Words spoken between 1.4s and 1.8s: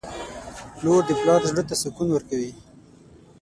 زړه ته